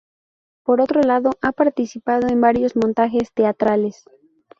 [0.63, 4.05] Por otro lado ha participado en varios montajes teatrales.